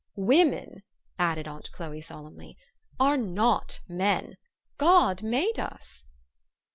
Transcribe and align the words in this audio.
Women." 0.15 0.81
added 1.19 1.47
aunt 1.47 1.71
Chloe 1.73 2.01
solemnly, 2.01 2.57
"are 2.99 3.17
not 3.17 3.81
men. 3.87 4.35
God 4.79 5.21
made 5.21 5.59
us." 5.59 6.05